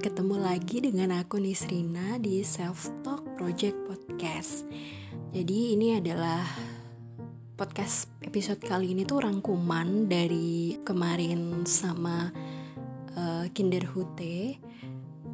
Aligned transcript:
ketemu 0.00 0.40
lagi 0.40 0.80
dengan 0.80 1.12
aku 1.12 1.36
Nisrina 1.36 2.16
di 2.16 2.40
Self 2.40 2.88
Talk 3.04 3.36
Project 3.36 3.76
Podcast. 3.84 4.64
Jadi 5.28 5.76
ini 5.76 6.00
adalah 6.00 6.40
podcast 7.52 8.08
episode 8.24 8.64
kali 8.64 8.96
ini 8.96 9.04
tuh 9.04 9.20
rangkuman 9.20 10.08
dari 10.08 10.80
kemarin 10.88 11.68
sama 11.68 12.32
uh, 13.12 13.44
Kinder 13.52 13.84
Hute. 13.92 14.56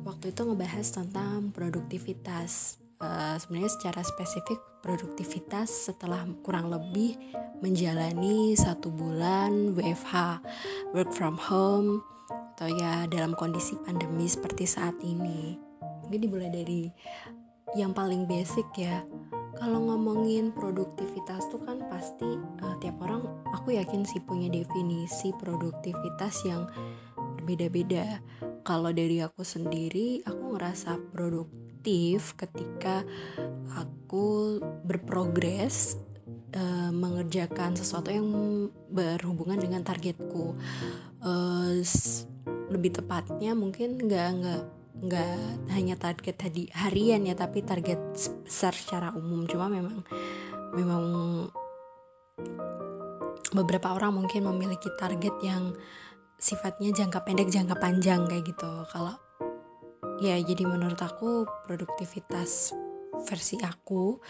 Waktu 0.02 0.34
itu 0.34 0.40
ngebahas 0.42 0.86
tentang 0.90 1.54
produktivitas. 1.54 2.82
Uh, 2.98 3.38
Sebenarnya 3.38 3.70
secara 3.70 4.02
spesifik 4.02 4.58
produktivitas 4.82 5.94
setelah 5.94 6.26
kurang 6.42 6.74
lebih 6.74 7.14
menjalani 7.62 8.58
satu 8.58 8.90
bulan 8.90 9.78
WFH, 9.78 10.42
work 10.90 11.14
from 11.14 11.38
home 11.38 12.02
atau 12.56 12.72
ya 12.72 13.04
dalam 13.04 13.36
kondisi 13.36 13.76
pandemi 13.84 14.24
seperti 14.24 14.64
saat 14.64 14.96
ini. 15.04 15.60
Mungkin 16.08 16.24
dimulai 16.24 16.48
dari 16.48 16.88
yang 17.76 17.92
paling 17.92 18.24
basic 18.24 18.64
ya. 18.80 19.04
Kalau 19.60 19.84
ngomongin 19.84 20.56
produktivitas 20.56 21.52
tuh 21.52 21.60
kan 21.60 21.84
pasti 21.92 22.24
uh, 22.64 22.76
tiap 22.80 22.96
orang 23.04 23.28
aku 23.52 23.76
yakin 23.76 24.08
sih 24.08 24.24
punya 24.24 24.48
definisi 24.48 25.36
produktivitas 25.36 26.48
yang 26.48 26.64
berbeda-beda. 27.36 28.24
Kalau 28.64 28.88
dari 28.88 29.20
aku 29.20 29.44
sendiri 29.44 30.24
aku 30.24 30.56
ngerasa 30.56 30.96
produktif 31.12 32.40
ketika 32.40 33.04
aku 33.76 34.60
berprogres 34.80 36.00
uh, 36.56 36.88
mengerjakan 36.88 37.76
sesuatu 37.76 38.08
yang 38.08 38.28
berhubungan 38.88 39.60
dengan 39.60 39.84
targetku. 39.84 40.56
Uh, 41.20 41.84
lebih 42.72 42.98
tepatnya 42.98 43.54
mungkin 43.54 44.00
nggak 44.00 44.28
nggak 44.42 44.62
nggak 44.96 45.36
hanya 45.76 45.94
target 46.00 46.36
tadi 46.40 46.72
harian 46.72 47.28
ya 47.28 47.36
tapi 47.36 47.60
target 47.60 48.00
besar 48.44 48.72
secara 48.72 49.12
umum. 49.12 49.44
Cuma 49.44 49.68
memang 49.68 50.02
memang 50.72 51.04
beberapa 53.52 53.92
orang 53.94 54.16
mungkin 54.16 54.48
memiliki 54.48 54.88
target 54.96 55.36
yang 55.44 55.76
sifatnya 56.36 56.92
jangka 56.92 57.24
pendek 57.24 57.48
jangka 57.48 57.76
panjang 57.76 58.24
kayak 58.28 58.44
gitu. 58.48 58.72
Kalau 58.92 59.16
ya 60.20 60.40
jadi 60.40 60.64
menurut 60.64 61.00
aku 61.00 61.44
produktivitas 61.68 62.72
versi 63.24 63.56
aku 63.64 64.20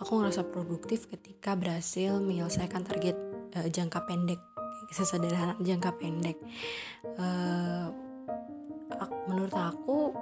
aku 0.00 0.12
ngerasa 0.16 0.48
produktif 0.48 1.08
ketika 1.12 1.52
berhasil 1.56 2.20
menyelesaikan 2.20 2.84
target 2.84 3.16
uh, 3.56 3.68
jangka 3.68 4.04
pendek 4.08 4.40
sesederhana 4.88 5.54
jangka 5.60 5.92
pendek. 6.00 6.40
Uh, 7.20 7.92
menurut 9.28 9.54
aku 9.54 10.16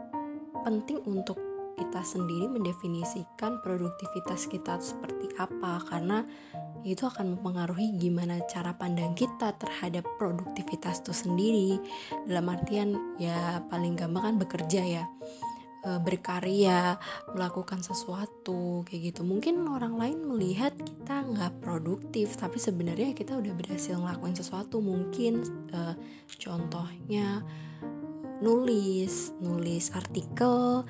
penting 0.66 1.00
untuk 1.06 1.38
kita 1.78 2.02
sendiri 2.02 2.50
mendefinisikan 2.50 3.62
produktivitas 3.62 4.50
kita 4.50 4.82
seperti 4.82 5.30
apa 5.38 5.78
karena 5.86 6.26
itu 6.82 7.06
akan 7.06 7.38
mempengaruhi 7.38 7.94
gimana 7.98 8.38
cara 8.46 8.74
pandang 8.74 9.14
kita 9.14 9.54
terhadap 9.58 10.06
produktivitas 10.18 11.02
itu 11.02 11.14
sendiri. 11.14 11.70
Dalam 12.26 12.50
artian 12.50 12.94
ya 13.18 13.62
paling 13.66 13.94
gampang 13.98 14.34
kan 14.34 14.36
bekerja 14.38 14.82
ya 14.82 15.04
e, 15.82 15.90
berkarya, 16.02 16.96
melakukan 17.34 17.82
sesuatu 17.82 18.82
kayak 18.86 19.12
gitu. 19.14 19.22
Mungkin 19.26 19.66
orang 19.66 19.98
lain 19.98 20.18
melihat 20.26 20.74
kita 20.74 21.24
nggak 21.24 21.62
produktif, 21.62 22.34
tapi 22.38 22.58
sebenarnya 22.58 23.14
kita 23.14 23.38
udah 23.38 23.52
berhasil 23.54 23.94
ngelakuin 23.98 24.36
sesuatu. 24.36 24.78
Mungkin 24.78 25.42
uh, 25.74 25.94
contohnya 26.38 27.42
nulis, 28.38 29.34
nulis 29.42 29.90
artikel, 29.94 30.86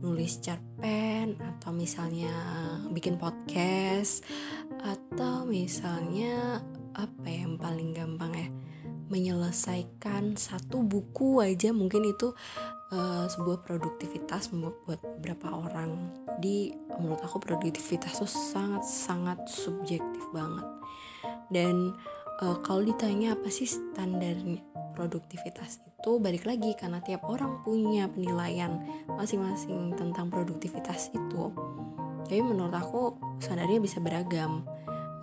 nulis 0.00 0.40
cerpen, 0.40 1.36
atau 1.40 1.72
misalnya 1.72 2.32
bikin 2.92 3.16
podcast, 3.16 4.24
atau 4.80 5.44
misalnya 5.48 6.60
apa 6.96 7.26
ya 7.28 7.46
yang 7.46 7.56
paling 7.56 7.94
gampang 7.96 8.32
ya 8.34 8.48
menyelesaikan 9.10 10.38
satu 10.38 10.86
buku 10.86 11.42
aja 11.42 11.74
mungkin 11.74 12.06
itu 12.06 12.30
uh, 12.90 13.26
sebuah 13.30 13.62
produktivitas 13.62 14.50
buat 14.52 15.00
beberapa 15.18 15.50
orang. 15.50 16.12
Di 16.42 16.74
menurut 16.98 17.22
aku 17.22 17.38
produktivitas 17.42 18.20
itu 18.20 18.28
sangat 18.28 18.82
sangat 18.84 19.38
subjektif 19.46 20.22
banget. 20.34 20.66
Dan 21.50 21.94
uh, 22.42 22.58
kalau 22.62 22.82
ditanya 22.84 23.34
apa 23.34 23.48
sih 23.50 23.66
standarnya 23.66 24.62
produktivitas 24.94 25.80
itu 25.86 26.20
balik 26.20 26.44
lagi 26.44 26.76
karena 26.76 27.00
tiap 27.00 27.24
orang 27.24 27.62
punya 27.64 28.10
penilaian 28.10 28.84
masing-masing 29.08 29.94
tentang 29.96 30.28
produktivitas 30.28 31.14
itu. 31.14 31.54
Jadi 32.28 32.42
menurut 32.46 32.74
aku 32.74 33.16
standarnya 33.42 33.80
bisa 33.82 33.98
beragam. 33.98 34.66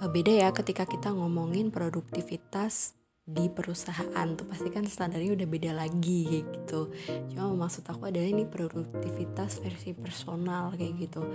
Uh, 0.02 0.10
beda 0.10 0.48
ya 0.48 0.50
ketika 0.54 0.86
kita 0.86 1.10
ngomongin 1.10 1.74
produktivitas 1.74 2.98
di 3.28 3.52
perusahaan 3.52 4.40
tuh 4.40 4.48
pasti 4.48 4.72
kan 4.72 4.88
standarnya 4.88 5.36
udah 5.36 5.48
beda 5.52 5.72
lagi 5.76 6.24
kayak 6.32 6.48
gitu. 6.64 6.96
Cuma 7.36 7.68
maksud 7.68 7.84
aku 7.84 8.08
adalah 8.08 8.24
ini 8.24 8.48
produktivitas 8.48 9.60
versi 9.60 9.92
personal 9.92 10.72
kayak 10.80 10.96
gitu. 10.96 11.28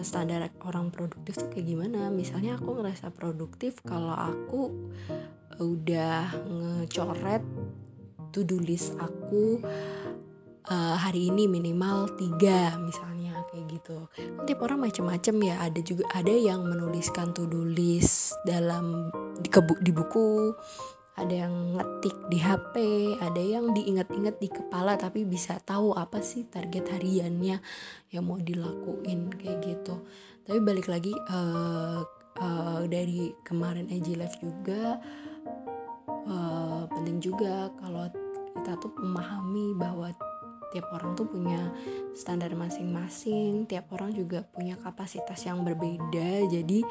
Standar 0.00 0.48
orang 0.64 0.88
produktif 0.88 1.36
tuh 1.36 1.52
kayak 1.52 1.68
gimana? 1.68 2.08
Misalnya 2.08 2.56
aku 2.56 2.80
ngerasa 2.80 3.12
produktif 3.12 3.84
kalau 3.84 4.16
aku 4.16 4.72
udah 5.60 6.32
ngecoret 6.48 7.44
to 8.32 8.40
do 8.40 8.56
list 8.56 8.96
aku 8.96 9.60
uh, 10.72 10.96
hari 10.96 11.28
ini 11.28 11.44
minimal 11.52 12.16
tiga 12.16 12.80
misalnya 12.80 13.44
kayak 13.52 13.76
gitu. 13.76 14.08
Tiap 14.48 14.64
orang 14.64 14.88
macam-macam 14.88 15.34
ya. 15.44 15.54
Ada 15.68 15.80
juga 15.84 16.08
ada 16.16 16.32
yang 16.32 16.64
menuliskan 16.64 17.36
to 17.36 17.44
do 17.44 17.60
list 17.60 18.32
dalam 18.48 19.12
di, 19.36 19.52
kebu, 19.52 19.84
di 19.84 19.92
buku 19.92 20.56
ada 21.16 21.32
yang 21.32 21.80
ngetik 21.80 22.16
di 22.28 22.38
HP, 22.38 22.74
ada 23.24 23.40
yang 23.40 23.72
diingat-ingat 23.72 24.36
di 24.36 24.52
kepala 24.52 25.00
tapi 25.00 25.24
bisa 25.24 25.56
tahu 25.64 25.96
apa 25.96 26.20
sih 26.20 26.44
target 26.44 26.92
hariannya 26.92 27.56
yang 28.12 28.24
mau 28.24 28.36
dilakuin 28.36 29.32
kayak 29.32 29.64
gitu. 29.64 30.04
Tapi 30.44 30.60
balik 30.60 30.92
lagi 30.92 31.16
uh, 31.16 32.04
uh, 32.36 32.82
dari 32.84 33.32
kemarin 33.42 33.88
AG 33.88 34.12
Live 34.12 34.36
juga 34.44 35.00
uh, 36.28 36.84
penting 36.92 37.18
juga 37.24 37.72
kalau 37.80 38.12
kita 38.56 38.76
tuh 38.76 38.92
memahami 39.00 39.72
bahwa 39.72 40.12
tiap 40.74 40.92
orang 40.92 41.16
tuh 41.16 41.24
punya 41.24 41.72
standar 42.12 42.52
masing-masing, 42.52 43.64
tiap 43.64 43.88
orang 43.94 44.12
juga 44.12 44.44
punya 44.44 44.76
kapasitas 44.76 45.40
yang 45.46 45.64
berbeda. 45.64 46.44
Jadi 46.50 46.84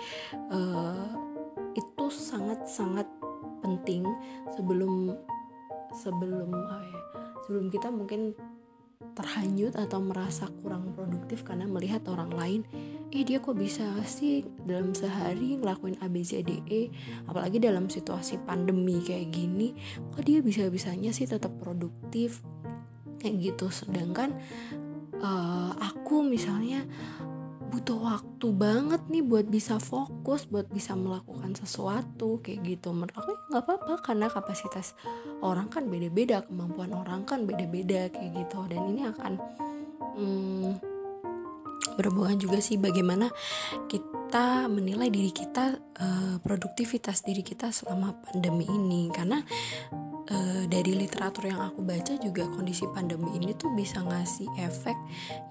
uh, 0.49 1.11
itu 1.75 2.05
sangat-sangat 2.07 3.14
penting 3.65 4.05
sebelum 4.53 5.17
sebelum 5.97 6.53
apa 6.53 6.85
ya 6.85 7.01
sebelum 7.49 7.65
kita 7.73 7.89
mungkin 7.89 8.37
terhanyut 9.15 9.73
atau 9.79 10.03
merasa 10.03 10.45
kurang 10.61 10.91
produktif 10.93 11.41
karena 11.47 11.65
melihat 11.65 12.03
orang 12.11 12.31
lain 12.35 12.61
eh 13.15 13.23
dia 13.23 13.39
kok 13.39 13.55
bisa 13.55 13.85
sih 14.03 14.43
dalam 14.65 14.91
sehari 14.91 15.55
ngelakuin 15.55 15.97
ABCDE 16.03 16.91
apalagi 17.31 17.57
dalam 17.63 17.87
situasi 17.87 18.43
pandemi 18.43 18.99
kayak 18.99 19.31
gini 19.31 19.71
kok 20.11 20.23
dia 20.25 20.43
bisa-bisanya 20.43 21.15
sih 21.15 21.25
tetap 21.25 21.55
produktif? 21.57 22.43
Kayak 23.15 23.35
gitu. 23.55 23.67
Sedangkan 23.73 24.37
uh, 25.23 25.71
aku 25.79 26.21
misalnya 26.21 26.83
butuh 27.69 27.97
waktu 27.97 28.47
banget 28.53 29.01
nih 29.09 29.25
buat 29.25 29.49
bisa 29.49 29.81
fokus 29.81 30.45
buat 30.45 30.69
bisa 30.69 30.93
melakukan 30.93 31.57
sesuatu 31.57 32.39
kayak 32.41 32.61
gitu. 32.65 32.93
Menurut 32.93 33.15
aku 33.17 33.29
ya 33.33 33.39
nggak 33.51 33.63
apa-apa 33.65 33.93
karena 34.05 34.27
kapasitas 34.29 34.93
orang 35.41 35.67
kan 35.67 35.89
beda-beda 35.89 36.45
kemampuan 36.45 36.93
orang 36.93 37.25
kan 37.25 37.43
beda-beda 37.43 38.09
kayak 38.13 38.31
gitu. 38.33 38.59
Dan 38.69 38.81
ini 38.95 39.01
akan 39.09 39.33
hmm, 40.15 40.69
berhubungan 41.97 42.37
juga 42.37 42.61
sih 42.61 42.77
bagaimana 42.77 43.29
kita 43.89 44.67
menilai 44.67 45.09
diri 45.09 45.31
kita 45.31 45.79
uh, 45.79 46.35
produktivitas 46.41 47.23
diri 47.25 47.41
kita 47.41 47.73
selama 47.73 48.13
pandemi 48.23 48.69
ini. 48.69 49.09
Karena 49.09 49.41
uh, 50.29 50.63
dari 50.69 50.97
literatur 50.97 51.49
yang 51.49 51.61
aku 51.61 51.85
baca 51.85 52.13
juga 52.17 52.47
kondisi 52.49 52.85
pandemi 52.89 53.37
ini 53.37 53.53
tuh 53.53 53.73
bisa 53.73 54.01
ngasih 54.01 54.49
efek 54.61 54.97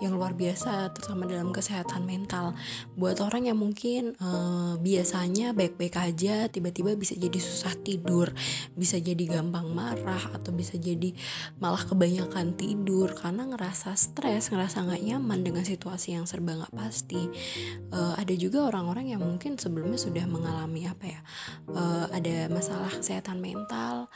yang 0.03 0.15
luar 0.19 0.35
biasa 0.35 0.91
terutama 0.95 1.27
dalam 1.31 1.55
kesehatan 1.55 2.07
mental. 2.07 2.55
Buat 2.99 3.23
orang 3.23 3.51
yang 3.51 3.59
mungkin 3.59 4.19
uh, 4.19 4.79
biasanya 4.79 5.55
baik-baik 5.55 5.95
aja 5.99 6.51
tiba-tiba 6.51 6.95
bisa 6.99 7.15
jadi 7.15 7.39
susah 7.39 7.77
tidur 7.85 8.31
bisa 8.75 8.99
jadi 8.99 9.39
gampang 9.39 9.71
marah 9.71 10.35
atau 10.35 10.51
bisa 10.55 10.79
jadi 10.79 11.15
malah 11.59 11.83
kebanyakan 11.83 12.55
tidur 12.59 13.13
karena 13.15 13.47
ngerasa 13.47 13.95
stres 13.95 14.51
ngerasa 14.51 14.87
nggak 14.87 15.03
nyaman 15.03 15.41
dengan 15.43 15.65
situasi 15.67 16.17
yang 16.19 16.27
serba 16.27 16.59
nggak 16.59 16.75
pasti. 16.75 17.31
Uh, 17.95 18.15
ada 18.19 18.35
juga 18.35 18.67
orang-orang 18.67 19.15
yang 19.15 19.23
mungkin 19.23 19.59
sebelumnya 19.59 19.99
sudah 19.99 20.25
mengalami 20.27 20.87
apa 20.89 21.07
ya 21.07 21.21
ada 22.15 22.49
masalah 22.49 22.91
kesehatan 22.95 23.43
mental 23.43 24.09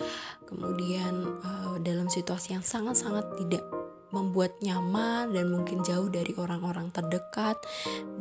kemudian 0.49 1.29
uh, 1.45 1.77
dalam 1.85 2.09
situasi 2.09 2.57
yang 2.57 2.65
sangat-sangat 2.65 3.29
tidak 3.37 3.61
membuat 4.09 4.57
nyaman 4.65 5.37
dan 5.37 5.53
mungkin 5.53 5.85
jauh 5.85 6.09
dari 6.09 6.33
orang-orang 6.41 6.89
terdekat 6.89 7.61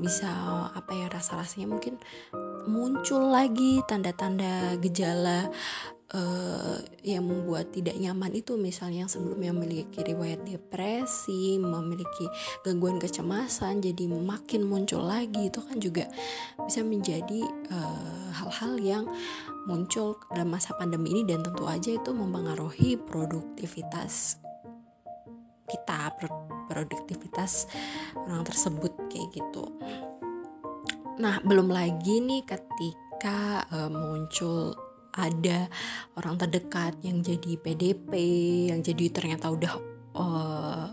bisa 0.04 0.28
apa 0.76 0.92
ya 0.92 1.08
rasa-rasanya 1.08 1.72
mungkin 1.72 1.96
muncul 2.68 3.32
lagi 3.32 3.80
tanda-tanda 3.88 4.76
gejala 4.84 5.48
uh, 6.12 6.80
yang 7.04 7.24
membuat 7.24 7.72
tidak 7.72 7.96
nyaman 7.96 8.36
itu. 8.36 8.56
Misalnya 8.60 9.08
yang 9.08 9.12
sebelumnya 9.12 9.52
memiliki 9.56 10.04
riwayat 10.04 10.44
depresi, 10.44 11.56
memiliki 11.60 12.28
gangguan 12.64 13.00
kecemasan, 13.00 13.80
jadi 13.80 14.04
makin 14.08 14.68
muncul 14.68 15.04
lagi 15.04 15.48
itu 15.48 15.60
kan 15.64 15.80
juga 15.80 16.06
bisa 16.68 16.84
menjadi 16.84 17.42
eh, 17.48 18.28
hal-hal 18.36 18.74
uh, 18.76 18.84
yang 18.84 19.04
muncul 19.68 20.16
dalam 20.32 20.56
masa 20.56 20.72
pandemi 20.80 21.12
ini 21.12 21.28
dan 21.28 21.44
tentu 21.44 21.68
aja 21.68 21.92
itu 21.92 22.16
mempengaruhi 22.16 22.96
produktivitas 23.04 24.40
kita 25.68 26.16
produktivitas 26.72 27.68
orang 28.16 28.48
tersebut 28.48 28.96
kayak 29.12 29.36
gitu. 29.36 29.68
Nah 31.20 31.44
belum 31.44 31.68
lagi 31.68 32.24
nih 32.24 32.48
ketika 32.48 33.68
uh, 33.68 33.92
muncul 33.92 34.72
ada 35.18 35.68
orang 36.16 36.40
terdekat 36.40 36.96
yang 37.04 37.20
jadi 37.20 37.60
PDP 37.60 38.12
yang 38.72 38.80
jadi 38.80 39.12
ternyata 39.12 39.52
udah 39.52 39.74
uh, 40.16 40.88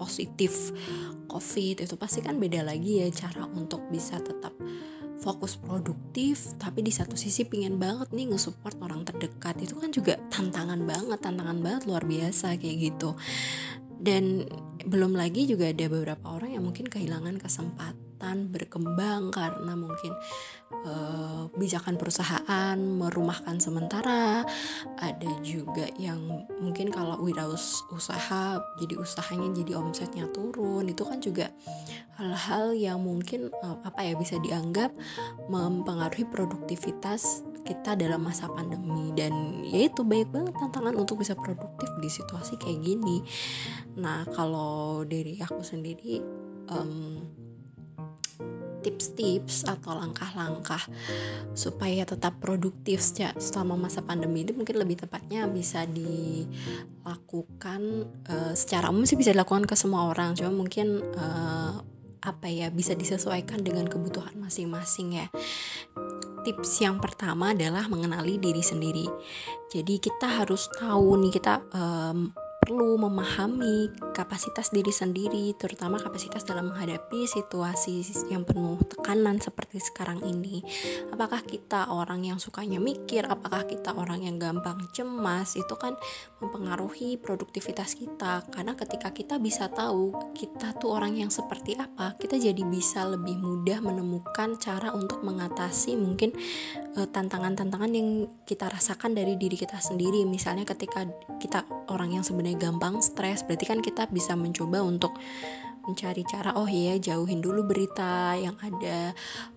positif 0.00 0.72
COVID 1.26 1.84
itu 1.84 1.94
pasti 1.98 2.20
kan 2.24 2.38
beda 2.38 2.62
lagi 2.62 3.02
ya 3.02 3.08
cara 3.10 3.44
untuk 3.50 3.82
bisa 3.90 4.20
tetap 4.22 4.54
fokus 5.22 5.54
produktif 5.54 6.58
tapi 6.58 6.82
di 6.82 6.90
satu 6.90 7.14
sisi 7.14 7.46
pingin 7.46 7.78
banget 7.78 8.10
nih 8.10 8.34
nge-support 8.34 8.76
orang 8.82 9.06
terdekat. 9.06 9.56
Itu 9.62 9.78
kan 9.78 9.94
juga 9.94 10.18
tantangan 10.28 10.82
banget 10.82 11.18
tantangan 11.22 11.62
banget 11.62 11.82
luar 11.86 12.02
biasa 12.02 12.58
kayak 12.58 12.76
gitu. 12.92 13.14
Dan 14.02 14.42
belum 14.82 15.14
lagi 15.14 15.46
juga 15.46 15.70
ada 15.70 15.86
beberapa 15.86 16.26
orang 16.34 16.58
yang 16.58 16.66
mungkin 16.66 16.90
kehilangan 16.90 17.38
kesempatan 17.38 18.11
berkembang 18.22 19.34
karena 19.34 19.74
mungkin 19.74 20.14
uh, 20.86 21.50
perusahaan 21.98 22.78
merumahkan 22.78 23.58
sementara. 23.58 24.46
Ada 24.98 25.30
juga 25.42 25.90
yang 25.98 26.46
mungkin 26.62 26.88
kalau 26.94 27.18
without 27.20 27.58
usaha 27.90 28.62
jadi 28.78 28.94
usahanya 28.96 29.50
jadi 29.52 29.78
omsetnya 29.78 30.26
turun. 30.30 30.86
Itu 30.88 31.02
kan 31.02 31.18
juga 31.18 31.50
hal-hal 32.16 32.78
yang 32.78 33.02
mungkin 33.02 33.50
uh, 33.62 33.78
apa 33.82 34.06
ya 34.06 34.14
bisa 34.14 34.38
dianggap 34.38 34.94
mempengaruhi 35.50 36.28
produktivitas 36.30 37.42
kita 37.62 37.94
dalam 37.94 38.26
masa 38.26 38.50
pandemi. 38.50 39.14
Dan 39.14 39.64
ya 39.66 39.86
itu 39.90 40.02
banyak 40.02 40.30
banget 40.30 40.54
tantangan 40.58 40.94
untuk 40.98 41.22
bisa 41.22 41.34
produktif 41.34 41.90
di 41.98 42.08
situasi 42.10 42.58
kayak 42.58 42.80
gini. 42.82 43.22
Nah 43.98 44.26
kalau 44.30 45.02
dari 45.06 45.38
aku 45.38 45.62
sendiri 45.62 46.22
um, 46.70 47.41
tips-tips 48.82 49.64
atau 49.64 49.94
langkah-langkah 49.94 50.82
supaya 51.54 52.04
tetap 52.04 52.36
produktif 52.42 53.00
selama 53.38 53.88
masa 53.88 54.02
pandemi 54.02 54.42
itu 54.42 54.52
mungkin 54.52 54.76
lebih 54.82 55.06
tepatnya 55.06 55.46
bisa 55.46 55.86
dilakukan 55.86 56.50
uh, 58.28 58.52
secara 58.58 58.90
umum 58.90 59.06
sih 59.06 59.16
bisa 59.16 59.30
dilakukan 59.32 59.64
ke 59.64 59.78
semua 59.78 60.10
orang 60.10 60.34
cuma 60.34 60.50
mungkin 60.50 61.00
uh, 61.14 61.80
apa 62.22 62.46
ya 62.46 62.70
bisa 62.70 62.94
disesuaikan 62.94 63.66
dengan 63.66 63.90
kebutuhan 63.90 64.38
masing-masing 64.38 65.18
ya 65.18 65.26
tips 66.42 66.82
yang 66.82 66.98
pertama 66.98 67.54
adalah 67.54 67.86
mengenali 67.86 68.36
diri 68.36 68.60
sendiri. 68.60 69.06
Jadi 69.70 70.02
kita 70.02 70.42
harus 70.42 70.66
tahu 70.74 71.16
nih 71.22 71.32
kita 71.38 71.62
um, 71.72 72.34
perlu 72.62 72.94
memahami 72.94 73.90
kapasitas 74.14 74.70
diri 74.70 74.94
sendiri, 74.94 75.50
terutama 75.58 75.98
kapasitas 75.98 76.46
dalam 76.46 76.70
menghadapi 76.70 77.26
situasi 77.26 78.06
yang 78.30 78.46
penuh 78.46 78.78
tekanan 78.86 79.42
seperti 79.42 79.82
sekarang 79.82 80.22
ini. 80.22 80.62
Apakah 81.10 81.42
kita 81.42 81.90
orang 81.90 82.22
yang 82.22 82.38
sukanya 82.38 82.78
mikir, 82.78 83.26
apakah 83.26 83.66
kita 83.66 83.90
orang 83.98 84.22
yang 84.22 84.38
gampang 84.38 84.78
cemas, 84.94 85.58
itu 85.58 85.74
kan 85.74 85.98
mempengaruhi 86.38 87.18
produktivitas 87.18 87.98
kita. 87.98 88.46
Karena 88.54 88.78
ketika 88.78 89.10
kita 89.10 89.42
bisa 89.42 89.66
tahu 89.66 90.14
kita 90.30 90.78
tuh 90.78 90.94
orang 90.94 91.18
yang 91.18 91.34
seperti 91.34 91.74
apa, 91.74 92.14
kita 92.14 92.38
jadi 92.38 92.62
bisa 92.62 93.02
lebih 93.10 93.42
mudah 93.42 93.82
menemukan 93.82 94.54
cara 94.62 94.94
untuk 94.94 95.26
mengatasi 95.26 95.98
mungkin 95.98 96.30
eh, 96.94 97.08
tantangan-tantangan 97.10 97.90
yang 97.90 98.30
kita 98.46 98.70
rasakan 98.70 99.18
dari 99.18 99.34
diri 99.34 99.58
kita 99.58 99.82
sendiri. 99.82 100.22
Misalnya 100.22 100.62
ketika 100.62 101.10
kita 101.42 101.66
orang 101.90 102.14
yang 102.14 102.22
sebenarnya 102.22 102.51
gampang 102.56 103.00
stres 103.04 103.44
berarti 103.44 103.64
kan 103.68 103.80
kita 103.80 104.08
bisa 104.08 104.36
mencoba 104.38 104.80
untuk 104.84 105.16
mencari 105.82 106.22
cara 106.22 106.54
oh 106.54 106.70
iya 106.70 106.94
jauhin 106.98 107.42
dulu 107.42 107.66
berita 107.66 108.38
yang 108.38 108.54
ada. 108.62 109.14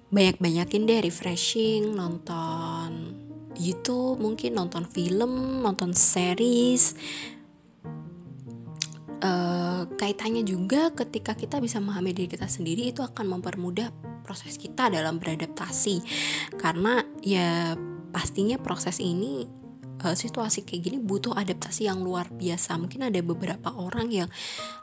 Banyak-banyakin 0.10 0.86
deh 0.88 1.00
refreshing 1.06 1.94
nonton 1.94 3.14
YouTube 3.56 4.20
mungkin 4.20 4.58
nonton 4.58 4.86
film 4.90 5.64
nonton 5.64 5.94
series. 5.96 6.98
Uh, 9.26 9.90
kaitannya 9.98 10.46
juga 10.46 10.94
ketika 10.94 11.34
kita 11.34 11.58
bisa 11.58 11.82
memahami 11.82 12.14
diri 12.14 12.30
kita 12.30 12.46
sendiri 12.46 12.94
itu 12.94 13.02
akan 13.02 13.40
mempermudah 13.40 13.90
proses 14.22 14.58
kita 14.60 14.92
dalam 14.92 15.18
beradaptasi. 15.18 16.02
Karena 16.58 17.02
ya 17.26 17.74
pastinya 18.14 18.58
proses 18.62 19.02
ini 19.02 19.65
situasi 20.14 20.62
kayak 20.62 20.82
gini 20.92 20.98
butuh 21.02 21.34
adaptasi 21.34 21.90
yang 21.90 22.06
luar 22.06 22.30
biasa. 22.30 22.78
Mungkin 22.78 23.10
ada 23.10 23.18
beberapa 23.26 23.74
orang 23.74 24.14
yang 24.14 24.30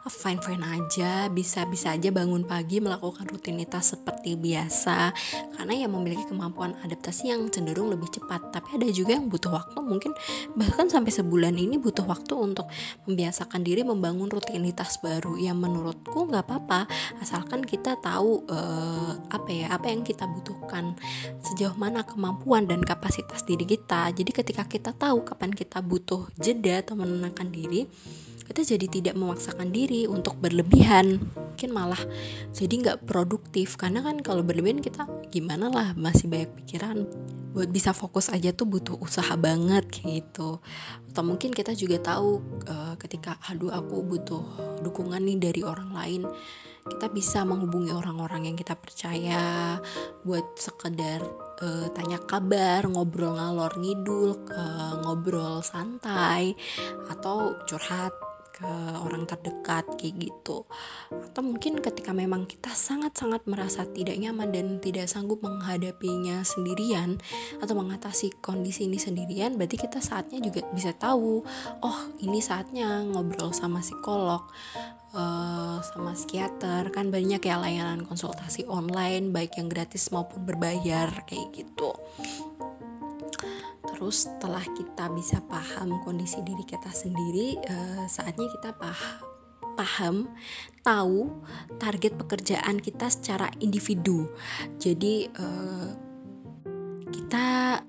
fine 0.09 0.43
fine 0.43 0.65
aja 0.65 1.31
bisa 1.31 1.63
bisa 1.71 1.95
aja 1.95 2.11
bangun 2.11 2.43
pagi 2.43 2.83
melakukan 2.83 3.29
rutinitas 3.31 3.95
seperti 3.95 4.35
biasa. 4.35 5.13
Karena 5.55 5.77
ya 5.77 5.87
memiliki 5.87 6.25
kemampuan 6.27 6.73
adaptasi 6.81 7.29
yang 7.29 7.47
cenderung 7.53 7.93
lebih 7.93 8.09
cepat. 8.09 8.51
Tapi 8.51 8.81
ada 8.81 8.89
juga 8.89 9.15
yang 9.15 9.29
butuh 9.29 9.53
waktu 9.53 9.79
mungkin 9.85 10.17
bahkan 10.57 10.89
sampai 10.89 11.13
sebulan 11.13 11.55
ini 11.61 11.77
butuh 11.77 12.09
waktu 12.09 12.33
untuk 12.33 12.67
membiasakan 13.05 13.61
diri 13.61 13.85
membangun 13.85 14.33
rutinitas 14.33 14.99
baru. 15.05 15.37
Yang 15.37 15.59
menurutku 15.69 16.25
nggak 16.33 16.49
apa-apa 16.49 16.89
asalkan 17.21 17.61
kita 17.61 18.01
tahu 18.01 18.49
uh, 18.49 19.13
apa 19.29 19.51
ya 19.53 19.69
apa 19.77 19.93
yang 19.93 20.01
kita 20.01 20.25
butuhkan 20.25 20.97
sejauh 21.45 21.77
mana 21.77 22.01
kemampuan 22.09 22.65
dan 22.65 22.81
kapasitas 22.81 23.45
diri 23.45 23.69
kita. 23.69 24.09
Jadi 24.15 24.31
ketika 24.33 24.65
kita 24.65 24.97
tahu 24.97 25.12
kapan 25.21 25.53
kita 25.53 25.85
butuh 25.85 26.33
jeda 26.41 26.81
atau 26.81 26.97
menenangkan 26.97 27.53
diri 27.53 27.85
kita 28.43 28.77
jadi 28.77 28.87
tidak 28.91 29.15
memaksakan 29.15 29.71
diri 29.71 30.05
untuk 30.05 30.37
berlebihan. 30.37 31.25
Mungkin 31.33 31.71
malah 31.71 32.01
jadi 32.53 32.75
nggak 32.85 32.99
produktif. 33.07 33.79
Karena 33.79 34.03
kan 34.03 34.21
kalau 34.21 34.43
berlebihan 34.43 34.83
kita 34.85 35.07
gimana 35.31 35.71
lah 35.71 35.95
masih 35.95 36.27
banyak 36.27 36.51
pikiran. 36.61 37.07
Buat 37.57 37.73
bisa 37.73 37.97
fokus 37.97 38.29
aja 38.29 38.51
tuh 38.53 38.67
butuh 38.69 39.01
usaha 39.01 39.33
banget 39.39 39.89
gitu. 40.05 40.61
Atau 41.09 41.23
mungkin 41.25 41.55
kita 41.55 41.73
juga 41.73 41.97
tahu 42.03 42.45
uh, 42.67 42.95
ketika 43.01 43.39
aduh 43.47 43.73
aku 43.73 44.05
butuh 44.05 44.45
dukungan 44.85 45.23
nih 45.23 45.39
dari 45.39 45.61
orang 45.65 45.97
lain. 45.97 46.23
Kita 46.83 47.09
bisa 47.15 47.47
menghubungi 47.47 47.95
orang-orang 47.95 48.53
yang 48.53 48.57
kita 48.59 48.75
percaya 48.75 49.79
buat 50.27 50.45
sekedar 50.59 51.23
uh, 51.63 51.87
tanya 51.95 52.19
kabar, 52.19 52.85
ngobrol 52.91 53.39
ngalor 53.39 53.79
ngidul, 53.79 54.37
uh, 54.51 54.95
ngobrol 55.07 55.63
santai, 55.63 56.53
atau 57.09 57.55
curhat 57.65 58.13
ke 58.53 58.69
orang 59.01 59.25
terdekat 59.25 59.89
kayak 59.97 60.21
gitu. 60.21 60.69
Atau 61.11 61.43
mungkin 61.43 61.81
ketika 61.81 62.13
memang 62.13 62.45
kita 62.45 62.71
sangat-sangat 62.71 63.49
merasa 63.49 63.89
tidak 63.89 64.21
nyaman 64.21 64.53
dan 64.53 64.67
tidak 64.79 65.09
sanggup 65.09 65.41
menghadapinya 65.41 66.45
sendirian 66.45 67.19
atau 67.59 67.75
mengatasi 67.75 68.37
kondisi 68.45 68.87
ini 68.87 69.01
sendirian 69.01 69.57
berarti 69.57 69.81
kita 69.81 69.99
saatnya 70.05 70.39
juga 70.45 70.69
bisa 70.71 70.93
tahu 70.93 71.43
oh 71.81 71.99
ini 72.21 72.39
saatnya 72.45 73.03
ngobrol 73.09 73.57
sama 73.57 73.81
psikolog 73.81 74.45
uh, 75.17 75.81
sama 75.81 76.13
psikiater. 76.13 76.93
Kan 76.93 77.09
banyak 77.09 77.41
ya 77.41 77.57
layanan 77.57 78.05
konsultasi 78.05 78.69
online 78.69 79.33
baik 79.33 79.57
yang 79.57 79.73
gratis 79.73 80.13
maupun 80.13 80.45
berbayar 80.45 81.25
kayak 81.25 81.51
gitu 81.57 81.97
terus 83.83 84.31
setelah 84.31 84.63
kita 84.63 85.11
bisa 85.11 85.43
paham 85.51 85.99
kondisi 86.07 86.39
diri 86.47 86.63
kita 86.63 86.91
sendiri 86.91 87.59
uh, 87.67 88.07
saatnya 88.07 88.47
kita 88.59 88.71
paham 88.79 89.33
paham 89.73 90.29
tahu 90.85 91.33
target 91.81 92.15
pekerjaan 92.21 92.77
kita 92.79 93.09
secara 93.09 93.49
individu. 93.59 94.29
Jadi 94.77 95.33
uh, 95.33 95.89
kita 97.09 97.45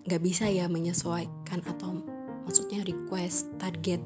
nggak 0.08 0.24
bisa 0.24 0.48
ya 0.48 0.72
menyesuaikan 0.72 1.60
atau 1.68 2.00
maksudnya 2.48 2.84
request 2.88 3.52
target 3.60 4.00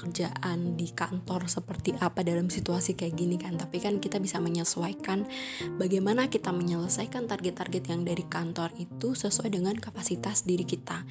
kerjaan 0.00 0.80
di 0.80 0.88
kantor 0.96 1.44
seperti 1.52 1.92
apa 2.00 2.24
dalam 2.24 2.48
situasi 2.48 2.96
kayak 2.96 3.14
gini 3.14 3.36
kan. 3.36 3.60
Tapi 3.60 3.76
kan 3.84 4.00
kita 4.00 4.16
bisa 4.16 4.40
menyesuaikan 4.40 5.28
bagaimana 5.76 6.32
kita 6.32 6.48
menyelesaikan 6.48 7.28
target-target 7.28 7.92
yang 7.92 8.08
dari 8.08 8.24
kantor 8.24 8.72
itu 8.80 9.12
sesuai 9.12 9.52
dengan 9.52 9.76
kapasitas 9.76 10.48
diri 10.48 10.64
kita. 10.64 11.04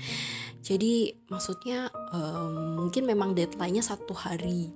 Jadi 0.60 1.14
maksudnya 1.30 1.88
um, 2.12 2.82
mungkin 2.84 3.06
memang 3.06 3.38
deadline-nya 3.38 3.86
satu 3.86 4.18
hari. 4.18 4.74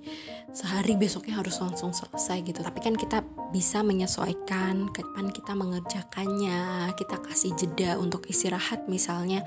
Sehari 0.54 0.94
besoknya 0.94 1.42
harus 1.42 1.58
langsung 1.58 1.92
selesai 1.92 2.46
gitu. 2.46 2.62
Tapi 2.62 2.80
kan 2.80 2.94
kita 2.94 3.26
bisa 3.50 3.82
menyesuaikan 3.82 4.94
kapan 4.94 5.34
kita 5.34 5.58
mengerjakannya. 5.58 6.94
Kita 6.94 7.18
kasih 7.20 7.58
jeda 7.58 7.98
untuk 7.98 8.30
istirahat 8.30 8.86
misalnya 8.86 9.42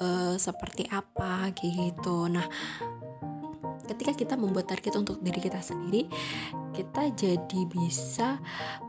uh, 0.00 0.34
seperti 0.36 0.88
apa 0.88 1.50
gitu. 1.56 2.28
Nah 2.30 2.46
ketika 3.86 4.12
kita 4.12 4.34
membuat 4.34 4.68
target 4.68 4.98
untuk 4.98 5.22
diri 5.22 5.38
kita 5.38 5.62
sendiri 5.62 6.10
kita 6.76 7.08
jadi 7.16 7.60
bisa 7.72 8.36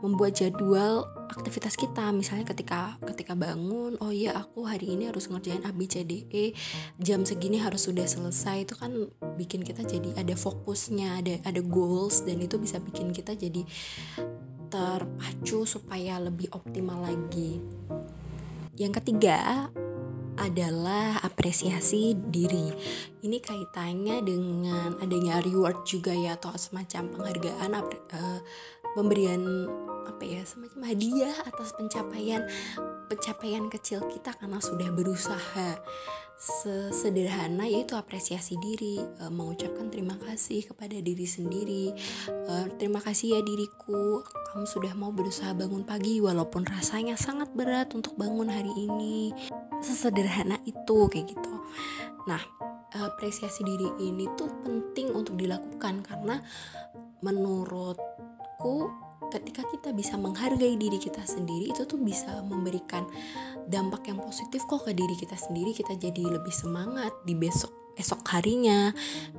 membuat 0.04 0.36
jadwal 0.36 1.08
aktivitas 1.32 1.72
kita. 1.72 2.12
Misalnya 2.12 2.44
ketika 2.44 3.00
ketika 3.00 3.32
bangun 3.32 3.96
oh 4.04 4.12
iya 4.12 4.36
aku 4.36 4.68
hari 4.68 4.92
ini 4.92 5.08
harus 5.08 5.32
ngerjain 5.32 5.64
A 5.64 5.72
B 5.72 5.88
C 5.88 6.04
D 6.04 6.28
E 6.28 6.52
jam 7.00 7.24
segini 7.24 7.56
harus 7.56 7.88
sudah 7.88 8.04
selesai. 8.04 8.68
Itu 8.68 8.76
kan 8.76 8.92
bikin 9.40 9.64
kita 9.64 9.88
jadi 9.88 10.20
ada 10.20 10.36
fokusnya 10.36 11.24
ada 11.24 11.34
ada 11.48 11.60
goals 11.64 12.28
dan 12.28 12.44
itu 12.44 12.60
bisa 12.60 12.76
bikin 12.76 13.16
kita 13.16 13.32
jadi 13.32 13.64
terpacu 14.68 15.64
supaya 15.64 16.20
lebih 16.20 16.52
optimal 16.52 17.00
lagi. 17.00 17.64
Yang 18.76 19.00
ketiga 19.00 19.72
adalah 20.38 21.18
apresiasi 21.20 22.14
diri. 22.14 22.70
Ini 23.22 23.38
kaitannya 23.42 24.22
dengan 24.22 24.96
adanya 25.02 25.42
reward 25.42 25.82
juga 25.84 26.14
ya 26.14 26.38
atau 26.38 26.54
semacam 26.54 27.10
penghargaan 27.12 27.70
uh, 27.74 28.40
pemberian 28.94 29.66
apa 30.08 30.24
ya 30.24 30.42
semacam 30.42 30.80
hadiah 30.88 31.36
atas 31.46 31.76
pencapaian 31.76 32.42
pencapaian 33.06 33.68
kecil 33.68 34.02
kita 34.08 34.34
karena 34.34 34.58
sudah 34.58 34.90
berusaha 34.90 35.78
sesederhana 36.38 37.66
yaitu 37.66 37.98
apresiasi 37.98 38.54
diri 38.62 39.02
e, 39.02 39.26
mengucapkan 39.26 39.90
terima 39.90 40.14
kasih 40.22 40.62
kepada 40.70 40.94
diri 41.02 41.26
sendiri 41.26 41.90
e, 42.30 42.52
terima 42.78 43.02
kasih 43.02 43.38
ya 43.38 43.40
diriku 43.42 44.22
kamu 44.54 44.66
sudah 44.66 44.94
mau 44.94 45.10
berusaha 45.10 45.50
bangun 45.54 45.82
pagi 45.82 46.22
walaupun 46.22 46.62
rasanya 46.62 47.18
sangat 47.18 47.50
berat 47.58 47.90
untuk 47.90 48.14
bangun 48.14 48.50
hari 48.54 48.70
ini 48.70 49.34
sesederhana 49.80 50.58
itu 50.64 51.08
kayak 51.10 51.34
gitu. 51.34 51.52
Nah 52.26 52.40
apresiasi 52.94 53.62
diri 53.62 53.88
ini 54.00 54.26
tuh 54.34 54.48
penting 54.64 55.12
untuk 55.12 55.36
dilakukan 55.36 56.00
karena 56.00 56.40
menurutku 57.20 58.88
ketika 59.28 59.60
kita 59.68 59.92
bisa 59.92 60.16
menghargai 60.16 60.80
diri 60.80 60.96
kita 60.96 61.20
sendiri 61.20 61.68
itu 61.68 61.84
tuh 61.84 62.00
bisa 62.00 62.40
memberikan 62.48 63.04
dampak 63.68 64.08
yang 64.08 64.18
positif 64.24 64.64
kok 64.64 64.88
ke 64.88 64.96
diri 64.96 65.14
kita 65.20 65.36
sendiri. 65.36 65.76
Kita 65.76 65.94
jadi 66.00 66.22
lebih 66.24 66.54
semangat 66.54 67.12
di 67.28 67.36
besok 67.36 67.87
esok 67.98 68.22
harinya. 68.30 68.94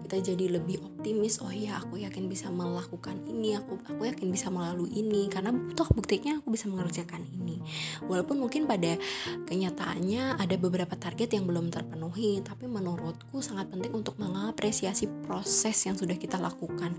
Kita 0.06 0.20
jadi 0.20 0.60
lebih 0.60 0.84
optimis 0.84 1.40
oh 1.40 1.50
iya 1.54 1.80
aku 1.80 2.02
yakin 2.02 2.28
bisa 2.28 2.52
melakukan 2.52 3.24
ini 3.24 3.56
aku 3.56 3.80
aku 3.80 4.04
yakin 4.04 4.28
bisa 4.30 4.52
melalui 4.52 4.92
ini 4.92 5.32
karena 5.32 5.56
toh 5.74 5.88
buktinya 5.96 6.44
aku 6.44 6.52
bisa 6.52 6.68
mengerjakan 6.68 7.24
ini. 7.32 7.64
Walaupun 8.06 8.38
mungkin 8.44 8.68
pada 8.68 9.00
kenyataannya 9.48 10.36
ada 10.36 10.56
beberapa 10.60 10.94
target 11.00 11.40
yang 11.40 11.48
belum 11.48 11.72
terpenuhi 11.72 12.44
tapi 12.44 12.68
menurutku 12.68 13.40
sangat 13.40 13.72
penting 13.72 13.96
untuk 13.96 14.20
mengapresiasi 14.20 15.08
proses 15.24 15.80
yang 15.88 15.96
sudah 15.96 16.20
kita 16.20 16.36
lakukan. 16.36 16.94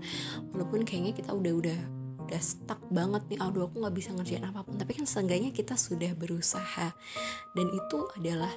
Walaupun 0.51 0.81
kayaknya 0.81 1.13
kita 1.13 1.31
udah 1.31 1.53
udah 1.53 1.79
udah 2.31 2.39
stuck 2.39 2.79
banget 2.87 3.27
nih 3.27 3.43
aduh 3.43 3.67
aku 3.67 3.83
nggak 3.83 3.95
bisa 3.95 4.09
ngerjain 4.15 4.47
apa 4.47 4.63
pun. 4.63 4.79
Tapi 4.79 4.95
kan 4.95 5.03
seenggaknya 5.03 5.51
kita 5.51 5.75
sudah 5.75 6.15
berusaha. 6.15 6.95
Dan 7.51 7.67
itu 7.69 7.99
adalah 8.15 8.55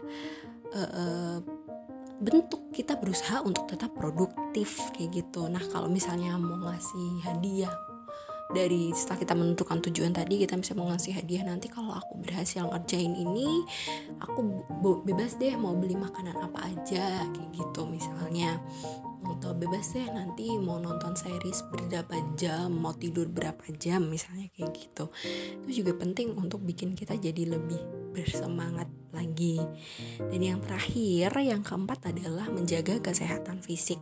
uh, 0.71 0.91
uh, 0.95 1.37
bentuk 2.25 2.73
kita 2.73 2.97
berusaha 2.97 3.45
untuk 3.45 3.69
tetap 3.69 3.93
produktif 3.93 4.81
kayak 4.97 5.23
gitu. 5.23 5.47
Nah 5.47 5.61
kalau 5.69 5.93
misalnya 5.93 6.35
mau 6.41 6.57
ngasih 6.73 7.21
hadiah 7.29 7.73
dari 8.53 8.93
setelah 8.93 9.19
kita 9.25 9.35
menentukan 9.37 9.79
tujuan 9.91 10.13
tadi 10.13 10.41
kita 10.41 10.57
bisa 10.57 10.73
mau 10.73 10.89
ngasih 10.89 11.21
hadiah 11.21 11.45
nanti. 11.45 11.69
Kalau 11.69 11.93
aku 11.93 12.25
berhasil 12.25 12.65
ngerjain 12.65 13.13
ini 13.13 13.65
aku 14.25 14.65
bebas 15.05 15.37
deh 15.37 15.53
mau 15.61 15.77
beli 15.77 16.01
makanan 16.01 16.41
apa 16.41 16.73
aja 16.73 17.29
kayak 17.29 17.51
gitu. 17.53 17.85
Misalnya 17.85 18.57
atau 19.25 19.57
bebas 19.57 19.97
deh 19.97 20.05
nanti 20.13 20.53
mau 20.61 20.77
nonton 20.77 21.17
series 21.17 21.65
berapa 21.73 22.17
jam 22.37 22.69
mau 22.73 22.93
tidur 22.93 23.29
berapa 23.29 23.65
jam 23.77 24.09
misalnya 24.09 24.49
kayak 24.57 24.73
gitu. 24.77 25.09
Itu 25.65 25.85
juga 25.85 25.97
penting 26.01 26.37
untuk 26.37 26.61
bikin 26.65 26.97
kita 26.97 27.17
jadi 27.17 27.57
lebih 27.57 28.04
bersemangat 28.15 28.87
lagi 29.11 29.59
dan 30.31 30.41
yang 30.41 30.61
terakhir 30.63 31.35
yang 31.43 31.67
keempat 31.67 32.15
adalah 32.15 32.47
menjaga 32.47 33.03
kesehatan 33.03 33.59
fisik 33.59 33.99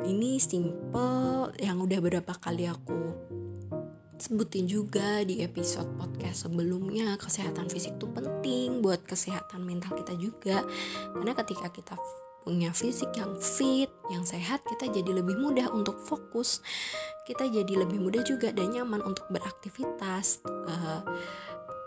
ini 0.00 0.40
simple 0.40 1.52
yang 1.60 1.76
udah 1.84 2.00
berapa 2.00 2.32
kali 2.40 2.64
aku 2.64 3.12
sebutin 4.20 4.68
juga 4.68 5.24
di 5.24 5.44
episode 5.44 5.88
podcast 5.96 6.48
sebelumnya 6.48 7.20
kesehatan 7.20 7.68
fisik 7.68 8.00
itu 8.00 8.08
penting 8.08 8.80
buat 8.80 9.04
kesehatan 9.04 9.64
mental 9.64 9.96
kita 9.96 10.16
juga 10.16 10.64
karena 11.16 11.32
ketika 11.36 11.68
kita 11.72 11.96
punya 12.40 12.72
fisik 12.72 13.12
yang 13.14 13.36
fit, 13.36 13.92
yang 14.08 14.24
sehat, 14.24 14.64
kita 14.64 14.88
jadi 14.88 15.20
lebih 15.20 15.36
mudah 15.36 15.68
untuk 15.70 16.00
fokus. 16.00 16.64
Kita 17.28 17.46
jadi 17.46 17.84
lebih 17.84 18.00
mudah 18.00 18.24
juga 18.26 18.50
dan 18.50 18.74
nyaman 18.74 19.04
untuk 19.04 19.28
beraktivitas. 19.30 20.42
Uh, 20.66 21.04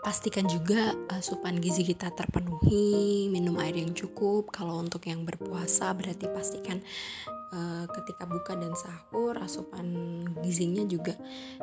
pastikan 0.04 0.44
juga 0.44 0.92
asupan 1.08 1.56
gizi 1.56 1.80
kita 1.80 2.12
terpenuhi, 2.12 3.32
minum 3.32 3.56
air 3.56 3.80
yang 3.80 3.96
cukup. 3.96 4.52
Kalau 4.52 4.76
untuk 4.76 5.08
yang 5.08 5.24
berpuasa 5.24 5.90
berarti 5.96 6.28
pastikan 6.28 6.84
uh, 7.56 7.88
ketika 7.88 8.28
buka 8.28 8.52
dan 8.52 8.76
sahur 8.76 9.40
asupan 9.40 10.20
gizinya 10.44 10.84
juga 10.84 11.16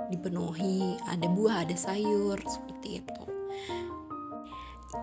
dipenuhi. 0.09 0.97
Ada 1.05 1.29
buah, 1.29 1.69
ada 1.69 1.77
sayur 1.77 2.41
seperti 2.41 3.05
itu 3.05 3.21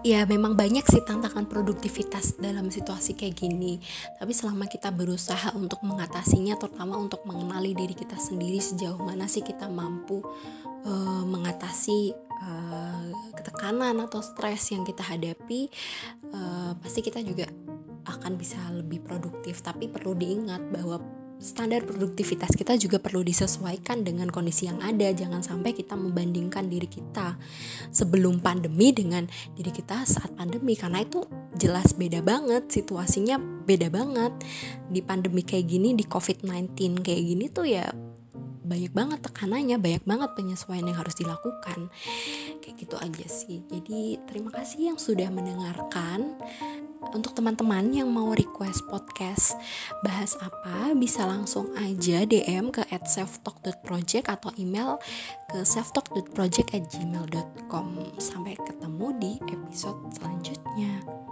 ya 0.07 0.23
memang 0.29 0.55
banyak 0.55 0.85
sih 0.85 1.03
tantangan 1.03 1.49
produktivitas 1.49 2.39
dalam 2.39 2.69
situasi 2.69 3.17
kayak 3.17 3.41
gini 3.41 3.81
tapi 4.21 4.37
selama 4.37 4.69
kita 4.69 4.93
berusaha 4.93 5.57
untuk 5.57 5.83
mengatasinya 5.83 6.55
terutama 6.61 7.01
untuk 7.01 7.25
mengenali 7.25 7.75
diri 7.75 7.97
kita 7.97 8.15
sendiri 8.15 8.61
sejauh 8.61 9.01
mana 9.01 9.27
sih 9.27 9.43
kita 9.43 9.67
mampu 9.67 10.23
uh, 10.85 11.25
mengatasi 11.25 12.15
uh, 12.43 13.11
ketekanan 13.35 13.99
atau 14.03 14.23
stres 14.23 14.71
yang 14.75 14.83
kita 14.83 15.03
hadapi 15.05 15.71
uh, 16.35 16.73
pasti 16.79 17.01
kita 17.05 17.23
juga 17.23 17.47
akan 18.09 18.41
bisa 18.41 18.59
lebih 18.73 19.05
produktif 19.05 19.61
tapi 19.61 19.87
perlu 19.87 20.17
diingat 20.17 20.65
bahwa 20.73 20.99
standar 21.39 21.87
produktivitas 21.87 22.51
kita 22.59 22.75
juga 22.75 22.99
perlu 22.99 23.23
disesuaikan 23.23 24.03
dengan 24.03 24.27
kondisi 24.29 24.67
yang 24.67 24.83
ada. 24.83 25.07
Jangan 25.15 25.41
sampai 25.41 25.71
kita 25.71 25.95
membandingkan 25.95 26.67
diri 26.67 26.91
kita 26.91 27.39
sebelum 27.95 28.43
pandemi 28.43 28.91
dengan 28.91 29.25
diri 29.55 29.71
kita 29.71 30.03
saat 30.03 30.35
pandemi 30.35 30.75
karena 30.75 31.03
itu 31.03 31.23
jelas 31.55 31.95
beda 31.95 32.27
banget 32.27 32.67
situasinya 32.69 33.39
beda 33.39 33.89
banget. 33.89 34.35
Di 34.91 35.01
pandemi 35.01 35.47
kayak 35.47 35.67
gini 35.71 35.95
di 35.95 36.05
COVID-19 36.05 37.07
kayak 37.07 37.23
gini 37.23 37.45
tuh 37.49 37.67
ya 37.71 37.87
banyak 38.69 38.93
banget 38.93 39.21
tekanannya, 39.25 39.81
banyak 39.81 40.05
banget 40.05 40.31
penyesuaian 40.37 40.85
yang 40.85 40.99
harus 41.01 41.17
dilakukan. 41.17 41.89
Kayak 42.61 42.77
gitu 42.77 42.97
aja 43.01 43.27
sih. 43.27 43.65
Jadi 43.65 44.21
terima 44.29 44.53
kasih 44.53 44.93
yang 44.93 44.99
sudah 45.01 45.33
mendengarkan 45.33 46.37
untuk 47.15 47.33
teman-teman 47.33 47.89
yang 47.95 48.11
mau 48.11 48.35
request 48.35 48.85
podcast 48.91 49.55
bahas 50.03 50.35
apa 50.43 50.93
bisa 50.99 51.25
langsung 51.25 51.71
aja 51.79 52.27
DM 52.27 52.75
ke 52.75 52.85
at 52.91 53.07
selftalk.project 53.07 54.29
atau 54.29 54.51
email 54.59 54.99
ke 55.49 55.63
selftalk.project 55.63 56.75
sampai 58.19 58.55
ketemu 58.67 59.07
di 59.17 59.33
episode 59.49 59.99
selanjutnya 60.13 61.28